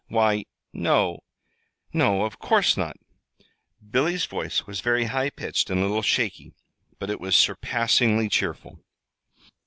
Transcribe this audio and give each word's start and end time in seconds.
"Why, 0.07 0.45
no 0.73 1.19
no, 1.93 2.23
of 2.25 2.39
course 2.39 2.75
not!" 2.75 2.95
Billy's 3.87 4.25
voice 4.25 4.65
was 4.65 4.81
very 4.81 5.03
high 5.03 5.29
pitched 5.29 5.69
and 5.69 5.79
a 5.79 5.83
little 5.85 6.01
shaky, 6.01 6.53
but 6.97 7.11
it 7.11 7.21
was 7.21 7.35
surpassingly 7.35 8.27
cheerful. 8.27 8.83